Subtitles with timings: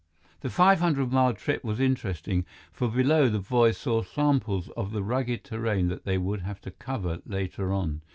[0.39, 5.03] The five hundred mile trip was interesting, for below, the boys saw samples of the
[5.03, 8.01] rugged terrain that they would have to cover later on.